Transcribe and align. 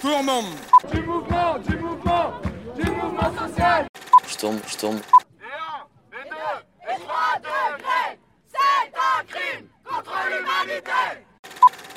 Sturmum 0.00 0.46
Du 0.90 1.02
mouvement, 1.02 1.58
du 1.58 1.76
mouvement, 1.76 2.32
du 2.74 2.90
mouvement 2.90 3.30
social 3.38 3.86
Sturm, 4.26 4.58
Sturm. 4.66 4.96
Et 4.96 5.44
un, 5.44 6.18
et 6.18 6.30
deux, 6.30 6.90
et 6.90 7.00
trois 7.04 7.36
degrés 7.36 8.18
C'est 8.48 8.96
un 8.96 9.24
crime 9.28 9.66
contre 9.84 10.14
l'humanité 10.30 11.02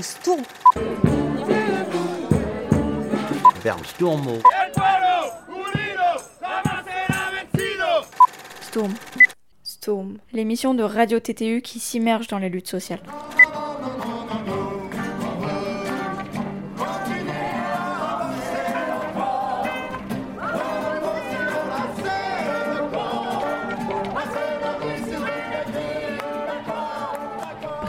Sturm. 0.01 0.41
Bernsturmo. 3.63 4.31
El 4.33 4.71
pueblo 4.73 5.15
unido 5.47 6.03
jamás 6.41 6.83
será 6.83 7.31
vencido 7.31 8.03
Storm. 8.63 8.93
Storm, 9.63 10.17
l'émission 10.33 10.73
de 10.73 10.83
Radio 10.83 11.21
TTU 11.21 11.61
qui 11.61 11.79
s'immerge 11.79 12.27
dans 12.27 12.39
la 12.39 12.49
lutte 12.49 12.67
sociale. 12.67 12.99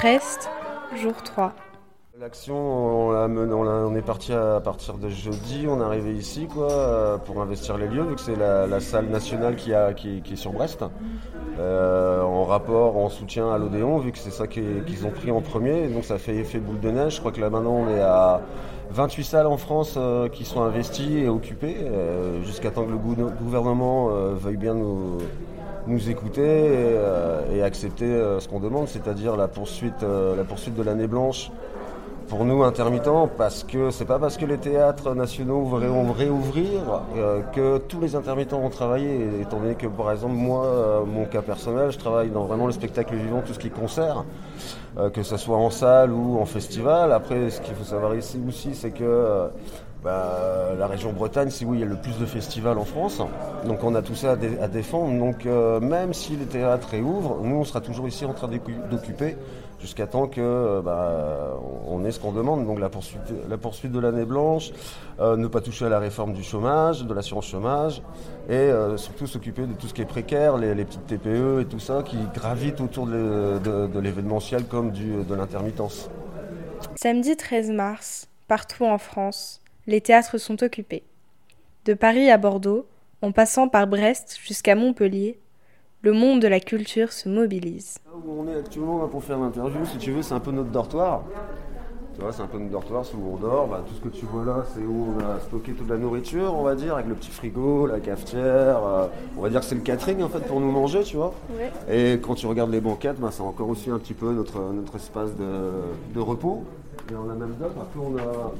Brest, 0.04 0.50
jour 1.00 1.14
3. 1.22 1.54
L'action, 2.20 2.54
on, 3.08 3.94
est 3.94 4.02
parti 4.02 4.34
à 4.34 4.60
partir 4.62 4.98
de 4.98 5.08
jeudi, 5.08 5.64
on 5.66 5.80
est 5.80 5.82
arrivé 5.82 6.12
ici 6.12 6.46
quoi, 6.46 7.22
pour 7.24 7.40
investir 7.40 7.78
les 7.78 7.88
lieux, 7.88 8.02
vu 8.02 8.14
que 8.14 8.20
c'est 8.20 8.36
la, 8.36 8.80
salle 8.80 9.06
nationale 9.06 9.56
qui, 9.56 9.72
est 9.72 10.36
sur 10.36 10.52
Brest, 10.52 10.84
Euh, 11.58 12.20
en 12.20 12.44
rapport, 12.44 12.98
en 12.98 13.08
soutien 13.08 13.50
à 13.50 13.56
l'Odéon, 13.56 13.96
vu 13.96 14.12
que 14.12 14.18
c'est 14.18 14.30
ça 14.30 14.46
qui- 14.46 14.82
qu'ils 14.86 15.06
ont 15.06 15.10
pris 15.10 15.30
en 15.30 15.40
premier, 15.40 15.88
donc 15.88 16.04
ça 16.04 16.18
fait 16.18 16.36
effet 16.36 16.58
boule 16.58 16.80
de 16.80 16.90
neige. 16.90 17.14
Je 17.14 17.20
crois 17.20 17.32
que 17.32 17.40
là 17.40 17.48
maintenant 17.48 17.72
on 17.72 17.88
est 17.88 18.02
à 18.02 18.42
28 18.90 19.24
salles 19.24 19.46
en 19.46 19.56
France 19.56 19.94
euh, 19.96 20.28
qui 20.28 20.44
sont 20.44 20.60
investies 20.60 21.20
et 21.20 21.28
occupées, 21.30 21.76
euh, 21.80 22.42
jusqu'à 22.42 22.70
temps 22.70 22.84
que 22.84 22.90
le 22.90 22.98
gou- 22.98 23.30
gouvernement 23.42 24.08
veuille 24.34 24.58
bien 24.58 24.74
nous, 24.74 25.16
nous 25.86 26.10
écouter 26.10 26.42
et, 26.42 26.96
euh, 26.96 27.64
accepter 27.64 28.04
euh, 28.04 28.40
ce 28.40 28.48
qu'on 28.48 28.60
demande, 28.60 28.88
c'est-à-dire 28.88 29.36
la 29.36 29.48
poursuite, 29.48 30.02
euh, 30.02 30.36
la 30.36 30.44
poursuite 30.44 30.74
de 30.74 30.82
l'année 30.82 31.06
blanche 31.06 31.50
pour 32.28 32.44
nous 32.44 32.62
intermittents, 32.62 33.28
parce 33.28 33.64
que 33.64 33.90
c'est 33.90 34.06
pas 34.06 34.18
parce 34.18 34.38
que 34.38 34.46
les 34.46 34.56
théâtres 34.56 35.14
nationaux 35.14 35.62
vont 35.64 36.10
réouvrir 36.10 37.02
que 37.52 37.76
tous 37.76 38.00
les 38.00 38.16
intermittents 38.16 38.60
vont 38.60 38.70
travailler. 38.70 39.42
Étant 39.42 39.60
donné 39.60 39.74
que, 39.74 39.86
par 39.86 40.10
exemple, 40.10 40.32
moi, 40.32 41.04
mon 41.06 41.26
cas 41.26 41.42
personnel, 41.42 41.90
je 41.90 41.98
travaille 41.98 42.30
dans 42.30 42.44
vraiment 42.44 42.66
le 42.66 42.72
spectacle 42.72 43.14
vivant, 43.14 43.42
tout 43.44 43.52
ce 43.52 43.58
qui 43.58 43.66
est 43.66 43.70
concert, 43.78 44.24
que 45.12 45.22
ce 45.22 45.36
soit 45.36 45.58
en 45.58 45.68
salle 45.68 46.12
ou 46.12 46.38
en 46.40 46.46
festival. 46.46 47.12
Après, 47.12 47.50
ce 47.50 47.60
qu'il 47.60 47.74
faut 47.74 47.84
savoir 47.84 48.14
ici 48.14 48.40
aussi, 48.48 48.74
c'est 48.74 48.90
que 48.90 49.50
bah, 50.04 50.74
la 50.78 50.86
région 50.86 51.14
Bretagne, 51.14 51.48
c'est 51.48 51.64
où 51.64 51.72
il 51.72 51.80
y 51.80 51.82
a 51.82 51.86
le 51.86 51.96
plus 51.96 52.18
de 52.18 52.26
festivals 52.26 52.76
en 52.76 52.84
France. 52.84 53.22
Donc 53.66 53.82
on 53.82 53.94
a 53.94 54.02
tout 54.02 54.14
ça 54.14 54.32
à, 54.32 54.36
dé- 54.36 54.58
à 54.60 54.68
défendre. 54.68 55.18
Donc 55.18 55.46
euh, 55.46 55.80
même 55.80 56.12
si 56.12 56.36
les 56.36 56.44
théâtres 56.44 56.88
réouvrent, 56.90 57.40
nous 57.42 57.56
on 57.56 57.64
sera 57.64 57.80
toujours 57.80 58.06
ici 58.06 58.26
en 58.26 58.34
train 58.34 58.48
d'occuper 58.48 59.38
jusqu'à 59.80 60.06
temps 60.06 60.26
que 60.26 60.42
euh, 60.42 60.82
bah, 60.82 61.58
on 61.88 62.04
ait 62.04 62.10
ce 62.10 62.20
qu'on 62.20 62.32
demande. 62.32 62.66
Donc 62.66 62.80
la 62.80 62.90
poursuite, 62.90 63.32
la 63.48 63.56
poursuite 63.56 63.92
de 63.92 63.98
l'année 63.98 64.26
blanche, 64.26 64.72
euh, 65.20 65.38
ne 65.38 65.46
pas 65.46 65.62
toucher 65.62 65.86
à 65.86 65.88
la 65.88 66.00
réforme 66.00 66.34
du 66.34 66.42
chômage, 66.42 67.04
de 67.04 67.14
l'assurance 67.14 67.46
chômage, 67.46 68.02
et 68.50 68.70
surtout 68.96 69.26
s'occuper 69.26 69.62
de 69.62 69.72
tout 69.72 69.88
ce 69.88 69.94
qui 69.94 70.02
est 70.02 70.06
précaire, 70.06 70.58
les, 70.58 70.84
petites 70.84 71.06
TPE 71.06 71.62
et 71.62 71.64
tout 71.64 71.78
ça 71.78 72.02
qui 72.02 72.18
gravitent 72.34 72.82
autour 72.82 73.06
de, 73.06 73.98
l'événementiel 74.00 74.64
comme 74.64 74.90
de 74.90 75.34
l'intermittence. 75.34 76.10
Samedi 76.96 77.34
13 77.36 77.70
mars, 77.70 78.28
partout 78.48 78.84
en 78.84 78.98
France, 78.98 79.63
les 79.86 80.00
théâtres 80.00 80.38
sont 80.38 80.62
occupés. 80.62 81.02
De 81.84 81.94
Paris 81.94 82.30
à 82.30 82.38
Bordeaux, 82.38 82.86
en 83.22 83.32
passant 83.32 83.68
par 83.68 83.86
Brest 83.86 84.38
jusqu'à 84.42 84.74
Montpellier, 84.74 85.38
le 86.02 86.12
monde 86.12 86.40
de 86.40 86.48
la 86.48 86.60
culture 86.60 87.12
se 87.12 87.28
mobilise. 87.28 87.96
Là 88.06 88.12
où 88.24 88.40
on 88.42 88.48
est 88.48 88.56
actuellement 88.58 89.00
là, 89.00 89.08
pour 89.08 89.24
faire 89.24 89.38
l'interview, 89.38 89.84
si 89.86 89.96
tu 89.98 90.12
veux, 90.12 90.22
c'est 90.22 90.34
un 90.34 90.40
peu 90.40 90.50
notre 90.50 90.70
dortoir. 90.70 91.24
Tu 92.14 92.20
vois, 92.20 92.32
c'est 92.32 92.42
un 92.42 92.46
peu 92.46 92.58
notre 92.58 92.70
dortoir, 92.70 93.04
c'est 93.04 93.16
où 93.16 93.32
on 93.32 93.36
dort. 93.36 93.66
Bah, 93.66 93.82
tout 93.88 93.94
ce 93.94 94.00
que 94.00 94.08
tu 94.08 94.24
vois 94.26 94.44
là, 94.44 94.64
c'est 94.72 94.82
où 94.82 95.16
on 95.16 95.18
a 95.24 95.40
stocké 95.40 95.72
toute 95.72 95.88
la 95.88 95.96
nourriture, 95.96 96.54
on 96.54 96.62
va 96.62 96.74
dire, 96.74 96.94
avec 96.94 97.06
le 97.06 97.14
petit 97.14 97.30
frigo, 97.30 97.86
la 97.86 98.00
cafetière. 98.00 98.84
euh, 98.84 99.06
on 99.36 99.40
va 99.40 99.48
dire 99.48 99.60
que 99.60 99.66
c'est 99.66 99.74
le 99.74 99.80
catering 99.80 100.22
en 100.22 100.28
fait 100.28 100.40
pour 100.40 100.60
nous 100.60 100.70
manger, 100.70 101.02
tu 101.02 101.16
vois. 101.16 101.34
Et 101.90 102.20
quand 102.22 102.34
tu 102.34 102.46
regardes 102.46 102.70
les 102.70 102.80
banquettes, 102.80 103.18
bah, 103.18 103.30
c'est 103.32 103.42
encore 103.42 103.68
aussi 103.68 103.90
un 103.90 103.98
petit 103.98 104.14
peu 104.14 104.32
notre, 104.32 104.60
notre 104.72 104.94
espace 104.96 105.34
de, 105.36 105.70
de 106.14 106.20
repos. 106.20 106.64
Et 107.10 107.14
on 107.16 107.28
a 107.30 107.34
même 107.34 107.54
d'autres. 107.58 107.74
Après, 107.80 107.98
on 108.00 108.16
a, 108.16 108.52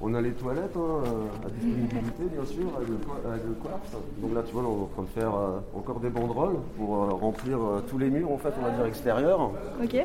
on 0.00 0.14
a 0.14 0.20
les 0.20 0.32
toilettes 0.32 0.76
hein, 0.76 1.02
euh, 1.06 1.46
à 1.46 1.50
disponibilité, 1.50 2.24
bien 2.34 2.44
sûr, 2.44 2.66
avec 2.76 2.88
le, 2.88 2.94
qua- 2.96 3.30
avec 3.30 3.42
le 3.46 3.54
quartz. 3.54 3.92
Donc 4.18 4.34
là, 4.34 4.42
tu 4.46 4.52
vois, 4.52 4.62
là, 4.62 4.68
on 4.68 4.78
est 4.78 4.82
en 4.82 4.86
train 4.86 5.02
de 5.02 5.08
faire 5.20 5.34
euh, 5.34 5.58
encore 5.76 6.00
des 6.00 6.10
banderoles 6.10 6.56
pour 6.76 6.94
euh, 6.96 7.06
remplir 7.10 7.58
euh, 7.58 7.82
tous 7.88 7.98
les 7.98 8.10
murs, 8.10 8.30
en 8.32 8.38
fait, 8.38 8.52
on 8.60 8.64
va 8.64 8.70
dire 8.70 8.84
extérieurs. 8.86 9.50
Ok. 9.82 9.96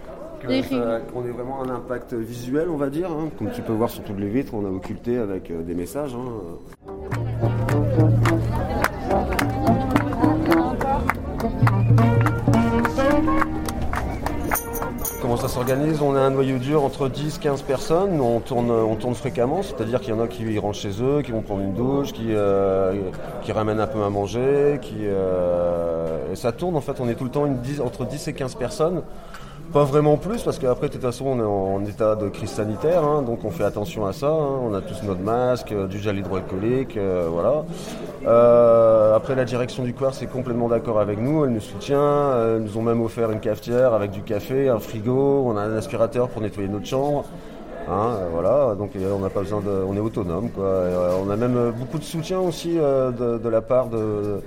Que 0.41 0.61
ça- 0.63 1.00
qu'on 1.13 1.25
ait 1.25 1.31
vraiment 1.31 1.61
un 1.63 1.69
impact 1.69 2.13
visuel, 2.13 2.69
on 2.69 2.77
va 2.77 2.89
dire. 2.89 3.11
hein. 3.11 3.29
Comme 3.38 3.51
tu 3.51 3.61
peux 3.61 3.73
voir 3.73 3.89
sur 3.89 4.03
toutes 4.03 4.19
les 4.19 4.29
vitres, 4.29 4.53
on 4.53 4.66
a 4.66 4.69
occulté 4.69 5.17
avec 5.17 5.51
des 5.66 5.73
messages. 5.75 6.16
hein. 6.16 6.29
S'organise 15.59 16.01
On 16.01 16.15
a 16.15 16.21
un 16.21 16.29
noyau 16.29 16.57
dur 16.57 16.85
entre 16.85 17.09
10-15 17.09 17.63
personnes. 17.63 18.21
On 18.21 18.39
tourne, 18.39 18.71
on 18.71 18.95
tourne 18.95 19.13
fréquemment, 19.13 19.61
c'est-à-dire 19.61 19.99
qu'il 19.99 20.13
y 20.13 20.17
en 20.17 20.21
a 20.21 20.27
qui 20.29 20.57
rentrent 20.57 20.77
chez 20.77 21.01
eux, 21.01 21.21
qui 21.21 21.31
vont 21.31 21.41
prendre 21.41 21.61
une 21.63 21.73
douche, 21.73 22.13
qui, 22.13 22.27
euh, 22.29 22.93
qui 23.43 23.51
ramènent 23.51 23.81
un 23.81 23.87
peu 23.87 24.01
à 24.01 24.09
manger. 24.09 24.79
Qui, 24.81 24.99
euh, 25.01 26.31
et 26.31 26.37
ça 26.37 26.53
tourne, 26.53 26.77
en 26.77 26.81
fait, 26.81 27.01
on 27.01 27.09
est 27.09 27.15
tout 27.15 27.25
le 27.25 27.29
temps 27.29 27.45
entre 27.83 28.05
10 28.05 28.29
et 28.29 28.33
15 28.33 28.55
personnes. 28.55 29.01
Pas 29.74 29.84
vraiment 29.84 30.18
plus, 30.18 30.41
parce 30.41 30.57
qu'après, 30.57 30.88
de 30.88 30.94
toute 30.94 31.03
façon, 31.03 31.25
on 31.28 31.40
est 31.40 31.44
en 31.44 31.85
état 31.88 32.16
de 32.16 32.28
crise 32.28 32.50
sanitaire, 32.50 33.03
hein, 33.03 33.22
donc 33.22 33.46
on 33.46 33.52
fait 33.52 33.63
attention 33.63 34.07
à 34.07 34.13
ça. 34.13 34.25
hein. 34.28 34.59
On 34.63 34.74
a 34.74 34.81
tous 34.81 35.03
notre 35.03 35.22
masque, 35.22 35.72
euh, 35.72 35.85
du 35.85 36.00
gel 36.00 36.18
hydroalcoolique, 36.18 36.97
euh, 36.97 37.28
voilà. 37.31 37.66
Euh, 38.25 39.16
après, 39.16 39.35
la 39.35 39.46
direction 39.46 39.84
du 39.84 39.94
Quartz 39.94 40.24
est 40.24 40.28
complètement 40.28 40.69
d'accord 40.69 41.00
avec 41.00 41.19
nous, 41.19 41.46
elle 41.46 41.52
nous 41.52 41.59
soutient. 41.59 42.57
Ils 42.57 42.63
nous 42.63 42.78
ont 42.80 42.81
même 42.81 43.00
offert 43.00 43.30
une 43.30 43.40
cafetière 43.40 43.94
avec 43.94 44.09
du 44.09 44.24
café, 44.24 44.69
un 44.69 44.80
frigo, 44.80 45.44
on 45.46 45.56
a 45.56 45.62
un 45.62 45.78
aspirateur 45.78 46.30
pour 46.30 46.41
nettoyer 46.41 46.68
notre 46.68 46.88
chambre. 46.88 47.25
Hein, 47.88 48.18
voilà, 48.34 48.74
donc 48.75 48.91
on 48.96 49.19
n'a 49.19 49.30
pas 49.30 49.41
besoin 49.41 49.62
de, 49.62 49.84
on 49.88 49.96
est 49.96 50.00
autonome 50.00 50.50
quoi. 50.50 50.84
On 51.24 51.30
a 51.30 51.36
même 51.36 51.72
beaucoup 51.78 51.97
de 52.00 52.03
soutien 52.03 52.40
aussi 52.40 52.75
de, 52.75 53.50
la 53.50 53.62
part 53.62 53.88
de, 53.88 54.41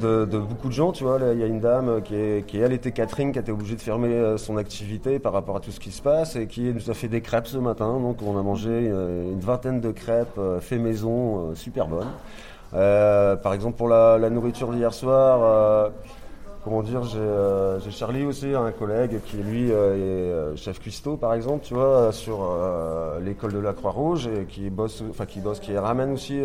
de 0.00 0.38
beaucoup 0.38 0.68
de 0.68 0.72
gens, 0.72 0.92
tu 0.92 1.04
vois. 1.04 1.18
Il 1.32 1.38
y 1.38 1.42
a 1.42 1.46
une 1.46 1.60
dame 1.60 2.02
qui, 2.02 2.58
elle 2.58 2.72
était 2.72 2.92
catering, 2.92 3.32
qui 3.32 3.38
a 3.38 3.42
été 3.42 3.52
obligée 3.52 3.76
de 3.76 3.80
fermer 3.80 4.08
euh, 4.08 4.36
son 4.36 4.56
activité 4.56 5.18
par 5.18 5.32
rapport 5.32 5.56
à 5.56 5.60
tout 5.60 5.70
ce 5.70 5.80
qui 5.80 5.90
se 5.90 6.02
passe 6.02 6.36
et 6.36 6.46
qui 6.46 6.62
nous 6.62 6.90
a 6.90 6.94
fait 6.94 7.08
des 7.08 7.20
crêpes 7.20 7.46
ce 7.46 7.58
matin. 7.58 7.98
Donc 8.00 8.22
on 8.22 8.38
a 8.38 8.42
mangé 8.42 8.70
euh, 8.70 9.32
une 9.32 9.40
vingtaine 9.40 9.80
de 9.80 9.90
crêpes 9.90 10.38
euh, 10.38 10.60
fait 10.60 10.78
maison, 10.78 11.54
super 11.54 11.88
bonnes. 11.88 12.10
Par 12.72 13.54
exemple 13.54 13.76
pour 13.76 13.88
la, 13.88 14.18
nourriture 14.30 14.72
d'hier 14.72 14.92
soir. 14.92 15.90
Comment 16.64 16.82
dire, 16.82 17.02
j'ai 17.04 17.90
Charlie 17.90 18.24
aussi, 18.24 18.54
un 18.54 18.72
collègue 18.72 19.20
qui 19.26 19.36
lui 19.36 19.70
est 19.70 20.56
chef 20.56 20.80
cuistot 20.80 21.16
par 21.16 21.34
exemple, 21.34 21.64
tu 21.64 21.74
vois, 21.74 22.10
sur 22.10 22.38
l'école 23.22 23.52
de 23.52 23.58
la 23.58 23.74
Croix-Rouge 23.74 24.26
et 24.26 24.46
qui 24.46 24.70
bosse, 24.70 25.04
enfin 25.08 25.26
qui 25.26 25.40
bosse, 25.40 25.60
qui 25.60 25.76
ramène 25.76 26.10
aussi 26.12 26.42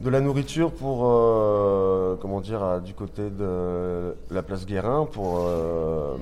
de 0.00 0.10
la 0.10 0.20
nourriture 0.20 0.70
pour, 0.72 1.00
euh, 1.06 2.16
comment 2.20 2.40
dire, 2.40 2.62
à- 2.62 2.80
du 2.80 2.94
côté 2.94 3.30
de 3.30 4.14
la 4.30 4.42
place 4.42 4.64
Guérin 4.66 5.06
pour 5.10 5.44
euh, 5.46 6.16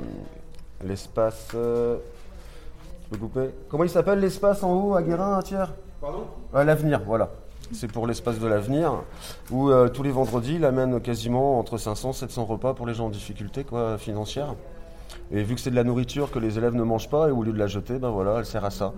l'espace. 0.84 1.48
euh, 1.54 1.96
je 3.04 3.10
peux 3.10 3.18
couper 3.18 3.50
Comment 3.68 3.84
il 3.84 3.90
s'appelle 3.90 4.18
l'espace 4.20 4.62
en 4.62 4.72
haut 4.74 4.94
à 4.94 5.02
Guérin, 5.02 5.40
Thiers? 5.42 5.58
Pardon? 6.00 6.24
L'avenir, 6.54 7.00
voilà. 7.06 7.30
C'est 7.72 7.90
pour 7.90 8.06
l'espace 8.06 8.38
de 8.38 8.46
l'avenir, 8.46 9.02
où 9.50 9.70
euh, 9.70 9.88
tous 9.88 10.02
les 10.04 10.10
vendredis, 10.12 10.54
il 10.54 10.64
amène 10.64 11.00
quasiment 11.00 11.58
entre 11.58 11.78
500 11.78 12.10
et 12.10 12.14
700 12.14 12.44
repas 12.44 12.74
pour 12.74 12.86
les 12.86 12.94
gens 12.94 13.06
en 13.06 13.10
difficulté 13.10 13.64
quoi, 13.64 13.98
financière. 13.98 14.54
Et 15.32 15.42
vu 15.42 15.54
que 15.54 15.60
c'est 15.60 15.70
de 15.70 15.76
la 15.76 15.84
nourriture 15.84 16.30
que 16.30 16.38
les 16.38 16.56
élèves 16.58 16.74
ne 16.74 16.82
mangent 16.84 17.10
pas, 17.10 17.28
et 17.28 17.32
au 17.32 17.42
lieu 17.42 17.52
de 17.52 17.58
la 17.58 17.66
jeter, 17.66 17.98
ben 17.98 18.10
voilà, 18.10 18.36
elle 18.38 18.46
sert 18.46 18.64
à 18.64 18.70
ça. 18.70 18.92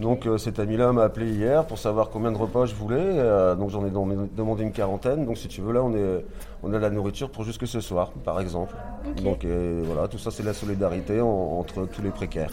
Donc 0.00 0.26
euh, 0.26 0.38
cet 0.38 0.58
ami-là 0.58 0.92
m'a 0.92 1.02
appelé 1.02 1.30
hier 1.32 1.66
pour 1.66 1.78
savoir 1.78 2.08
combien 2.08 2.32
de 2.32 2.36
repas 2.38 2.64
je 2.66 2.74
voulais. 2.74 2.96
euh, 3.00 3.54
donc 3.54 3.70
j'en 3.70 3.84
ai 3.84 3.90
dem- 3.90 4.28
demandé 4.34 4.62
une 4.62 4.72
quarantaine. 4.72 5.26
Donc 5.26 5.36
si 5.38 5.48
tu 5.48 5.60
veux, 5.60 5.72
là, 5.72 5.82
on, 5.82 5.92
est, 5.94 6.24
on 6.62 6.70
a 6.72 6.76
de 6.76 6.82
la 6.82 6.88
nourriture 6.90 7.30
pour 7.30 7.44
jusque 7.44 7.66
ce 7.66 7.80
soir, 7.80 8.10
par 8.24 8.40
exemple. 8.40 8.74
Donc 9.22 9.44
voilà, 9.44 10.08
tout 10.08 10.18
ça, 10.18 10.30
c'est 10.30 10.42
la 10.44 10.54
solidarité 10.54 11.20
en- 11.20 11.26
entre 11.58 11.86
tous 11.86 12.00
les 12.02 12.10
précaires. 12.10 12.52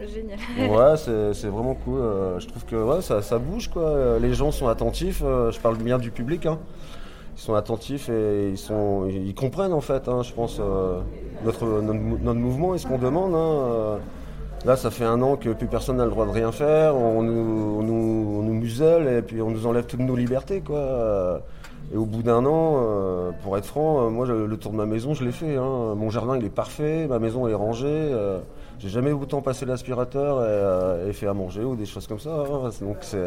Génial. 0.00 0.38
Ouais, 0.70 0.96
c'est 1.34 1.48
vraiment 1.48 1.74
cool. 1.74 1.98
euh, 2.00 2.38
Je 2.38 2.46
trouve 2.46 2.64
que 2.64 2.76
ouais, 2.76 3.02
ça, 3.02 3.22
ça 3.22 3.38
bouge, 3.38 3.68
quoi. 3.68 4.18
Les 4.20 4.32
gens 4.34 4.50
sont 4.50 4.68
attentifs. 4.68 5.20
Je 5.22 5.58
parle 5.60 5.76
bien 5.78 5.98
du 5.98 6.10
public. 6.10 6.46
hein. 6.46 6.58
Ils 7.36 7.40
sont 7.42 7.54
attentifs 7.54 8.08
et 8.08 8.48
ils, 8.48 8.58
sont, 8.58 9.06
ils 9.08 9.34
comprennent, 9.34 9.74
en 9.74 9.82
fait, 9.82 10.08
hein, 10.08 10.22
je 10.22 10.32
pense, 10.32 10.58
euh, 10.58 11.00
notre, 11.44 11.66
notre, 11.66 12.00
mou- 12.00 12.18
notre 12.22 12.40
mouvement 12.40 12.74
et 12.74 12.78
ce 12.78 12.86
qu'on 12.86 12.96
demande. 12.98 13.34
hein, 13.34 13.38
euh. 13.38 13.98
Là, 14.64 14.74
ça 14.74 14.90
fait 14.90 15.04
un 15.04 15.20
an 15.20 15.36
que 15.36 15.50
plus 15.50 15.66
personne 15.66 15.98
n'a 15.98 16.06
le 16.06 16.10
droit 16.10 16.24
de 16.24 16.30
rien 16.30 16.50
faire. 16.50 16.96
On 16.96 17.22
nous, 17.22 17.78
on 17.78 18.42
nous, 18.42 18.54
muselle 18.54 19.06
et 19.06 19.22
puis 19.22 19.42
on 19.42 19.50
nous 19.50 19.66
enlève 19.66 19.84
toutes 19.84 20.00
nos 20.00 20.16
libertés, 20.16 20.60
quoi. 20.62 21.42
Et 21.92 21.96
au 21.96 22.06
bout 22.06 22.22
d'un 22.22 22.44
an, 22.46 22.80
euh, 22.82 23.30
pour 23.42 23.56
être 23.58 23.66
franc, 23.66 24.10
moi 24.10 24.26
le, 24.26 24.56
tour 24.56 24.72
de 24.72 24.76
ma 24.78 24.86
maison, 24.86 25.12
je 25.12 25.22
l'ai 25.22 25.30
fait. 25.30 25.56
Hein. 25.56 25.94
Mon 25.94 26.08
jardin, 26.10 26.36
il 26.38 26.44
est 26.44 26.48
parfait, 26.48 27.06
ma 27.06 27.18
maison 27.18 27.46
est 27.46 27.54
rangée. 27.54 28.12
J'ai 28.78 28.88
jamais 28.88 29.12
autant 29.12 29.42
passé 29.42 29.66
l'aspirateur 29.66 30.42
et, 31.06 31.12
fait 31.12 31.26
à 31.28 31.34
manger 31.34 31.62
ou 31.62 31.76
des 31.76 31.86
choses 31.86 32.06
comme 32.06 32.18
ça. 32.18 32.44
Donc 32.80 32.96
c'est 33.02 33.18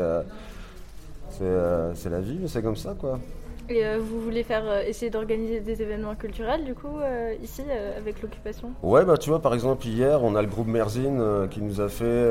c'est 1.32 2.10
la 2.10 2.20
vie, 2.20 2.40
mais 2.42 2.48
c'est 2.48 2.64
comme 2.64 2.76
ça, 2.76 2.96
quoi. 3.00 3.20
Et 3.70 3.86
euh, 3.86 4.00
vous 4.00 4.20
voulez 4.20 4.44
faire 4.44 4.64
euh, 4.68 4.82
essayer 4.82 5.12
d'organiser 5.12 5.60
des 5.60 5.84
événements 5.84 6.16
culturels 6.16 6.64
du 6.64 6.74
coup 6.74 6.98
euh, 6.98 7.36
ici 7.44 7.62
avec 7.96 8.22
l'occupation? 8.22 8.72
Ouais 8.82 9.06
bah 9.06 9.18
tu 9.18 9.30
vois 9.30 9.42
par 9.42 9.54
exemple 9.54 9.86
hier 9.86 10.24
on 10.24 10.36
a 10.36 10.42
le 10.42 10.48
groupe 10.48 10.68
Merzine 10.68 11.48
qui 11.52 11.62
nous 11.62 11.80
a 11.80 11.88
fait 11.88 12.28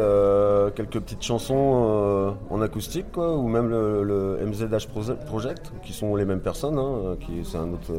quelques 0.74 0.98
petites 0.98 1.22
chansons 1.22 2.36
en 2.50 2.60
acoustique 2.60 3.12
quoi 3.12 3.36
ou 3.36 3.46
même 3.48 3.68
le, 3.68 4.38
MZH 4.44 4.88
Project 5.26 5.72
qui 5.82 5.92
sont 5.92 6.16
les 6.16 6.24
mêmes 6.24 6.40
personnes 6.40 6.78
hein, 6.78 7.16
qui 7.20 7.44
c'est 7.44 7.58
un 7.58 7.72
autre 7.72 7.92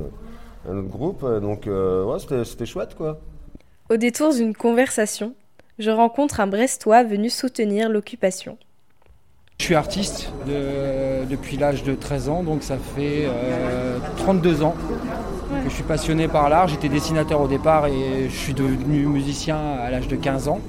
un 0.67 0.77
autre 0.77 0.89
groupe 0.89 1.25
donc 1.41 1.67
ouais 1.67 2.43
c'était 2.43 2.65
chouette 2.65 2.95
quoi. 2.95 3.19
Au 3.89 3.97
détour 3.97 4.33
d'une 4.33 4.53
conversation, 4.53 5.33
je 5.79 5.89
rencontre 5.89 6.41
un 6.41 6.47
Brestois 6.47 7.03
venu 7.03 7.29
soutenir 7.29 7.89
l'occupation. 7.89 8.57
Je 9.59 9.65
suis 9.65 9.75
artiste 9.75 10.31
depuis 10.47 11.57
l'âge 11.57 11.83
de 11.83 11.93
13 11.93 12.29
ans, 12.29 12.43
donc 12.43 12.63
ça 12.63 12.77
fait 12.95 13.27
32 14.17 14.61
euh, 14.61 14.65
ans 14.65 14.73
que 15.63 15.69
je 15.69 15.75
suis 15.75 15.83
passionné 15.83 16.29
par 16.29 16.47
l'art. 16.49 16.69
J'étais 16.69 16.87
dessinateur 16.87 17.41
au 17.41 17.47
départ 17.47 17.85
et 17.87 18.29
je 18.29 18.35
suis 18.35 18.53
devenu 18.53 19.05
musicien 19.05 19.57
à 19.57 19.91
l'âge 19.91 20.07
de 20.07 20.15
15 20.15 20.47
ans. 20.47 20.59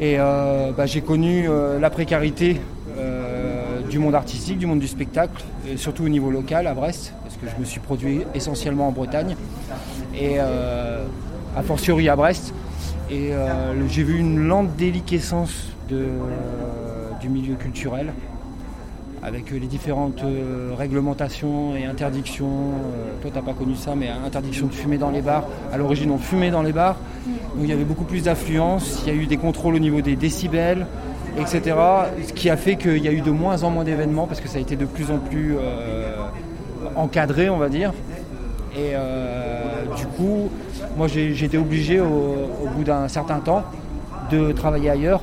Et 0.00 0.16
euh, 0.18 0.72
bah, 0.76 0.86
j'ai 0.86 1.00
connu 1.00 1.48
euh, 1.48 1.78
la 1.78 1.90
précarité 1.90 2.60
du 3.88 3.98
monde 3.98 4.14
artistique, 4.14 4.58
du 4.58 4.66
monde 4.66 4.78
du 4.78 4.86
spectacle, 4.86 5.42
surtout 5.76 6.04
au 6.04 6.08
niveau 6.08 6.30
local 6.30 6.66
à 6.66 6.74
Brest, 6.74 7.12
parce 7.24 7.36
que 7.36 7.46
je 7.48 7.58
me 7.58 7.64
suis 7.64 7.80
produit 7.80 8.22
essentiellement 8.34 8.86
en 8.86 8.92
Bretagne, 8.92 9.34
et 10.14 10.38
a 10.38 11.62
fortiori 11.64 12.08
à 12.08 12.14
Brest. 12.14 12.52
Et 13.10 13.32
j'ai 13.88 14.04
vu 14.04 14.18
une 14.18 14.46
lente 14.46 14.76
déliquescence 14.76 15.70
de 15.88 16.04
du 17.20 17.28
milieu 17.28 17.54
culturel, 17.54 18.12
avec 19.22 19.50
les 19.50 19.66
différentes 19.66 20.22
euh, 20.24 20.72
réglementations 20.76 21.76
et 21.76 21.84
interdictions. 21.84 22.46
Euh, 22.46 23.20
toi, 23.20 23.30
tu 23.30 23.36
n'as 23.36 23.44
pas 23.44 23.52
connu 23.52 23.74
ça, 23.74 23.94
mais 23.94 24.08
interdiction 24.08 24.66
de 24.66 24.72
fumer 24.72 24.96
dans 24.96 25.10
les 25.10 25.20
bars. 25.20 25.44
À 25.72 25.76
l'origine, 25.76 26.10
on 26.10 26.18
fumait 26.18 26.50
dans 26.50 26.62
les 26.62 26.72
bars. 26.72 26.96
Donc 27.26 27.64
il 27.64 27.68
y 27.68 27.72
avait 27.72 27.84
beaucoup 27.84 28.04
plus 28.04 28.24
d'affluence. 28.24 29.02
Il 29.06 29.12
y 29.14 29.16
a 29.16 29.20
eu 29.20 29.26
des 29.26 29.36
contrôles 29.36 29.74
au 29.74 29.78
niveau 29.78 30.00
des 30.00 30.16
décibels, 30.16 30.86
etc. 31.38 31.76
Ce 32.26 32.32
qui 32.32 32.48
a 32.48 32.56
fait 32.56 32.76
qu'il 32.76 33.04
y 33.04 33.08
a 33.08 33.12
eu 33.12 33.20
de 33.20 33.30
moins 33.30 33.62
en 33.62 33.70
moins 33.70 33.84
d'événements 33.84 34.26
parce 34.26 34.40
que 34.40 34.48
ça 34.48 34.58
a 34.58 34.60
été 34.60 34.76
de 34.76 34.86
plus 34.86 35.10
en 35.10 35.18
plus 35.18 35.56
euh, 35.58 36.16
encadré, 36.96 37.50
on 37.50 37.58
va 37.58 37.68
dire. 37.68 37.92
Et 38.74 38.94
du 39.96 40.06
coup, 40.06 40.48
moi, 40.96 41.08
j'ai 41.08 41.44
été 41.44 41.58
obligé, 41.58 42.00
au 42.00 42.68
bout 42.76 42.84
d'un 42.84 43.08
certain 43.08 43.40
temps, 43.40 43.64
de 44.30 44.52
travailler 44.52 44.90
ailleurs 44.90 45.20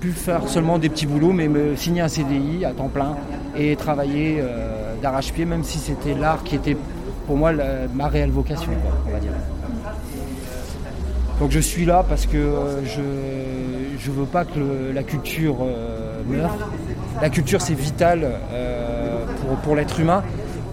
pu 0.00 0.12
faire 0.12 0.48
seulement 0.48 0.78
des 0.78 0.88
petits 0.88 1.06
boulots, 1.06 1.32
mais 1.32 1.48
me 1.48 1.76
signer 1.76 2.00
un 2.02 2.08
CDI 2.08 2.64
à 2.64 2.70
temps 2.72 2.88
plein 2.88 3.16
et 3.56 3.74
travailler 3.76 4.38
euh, 4.40 4.94
d'arrache-pied, 5.02 5.44
même 5.44 5.64
si 5.64 5.78
c'était 5.78 6.14
l'art 6.14 6.44
qui 6.44 6.54
était 6.54 6.76
pour 7.26 7.36
moi 7.36 7.52
ma 7.94 8.08
réelle 8.08 8.30
vocation, 8.30 8.72
on 9.06 9.12
va 9.12 9.18
dire. 9.18 9.32
Donc 11.40 11.50
je 11.50 11.60
suis 11.60 11.84
là 11.84 12.04
parce 12.08 12.26
que 12.26 12.36
euh, 12.36 12.84
je 12.84 14.10
ne 14.10 14.14
veux 14.14 14.24
pas 14.24 14.44
que 14.44 14.92
la 14.92 15.02
culture 15.02 15.58
euh, 15.62 16.22
meure. 16.26 16.56
La 17.20 17.30
culture 17.30 17.60
c'est 17.60 17.74
vital 17.74 18.26
pour, 19.42 19.56
pour 19.58 19.76
l'être 19.76 19.98
humain. 20.00 20.22